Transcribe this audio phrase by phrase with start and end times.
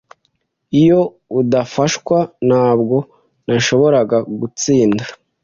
[0.81, 0.99] Iyo
[1.39, 2.17] udafashwa,
[2.47, 2.97] ntabwo
[3.47, 5.03] nashoboraga gutsinda.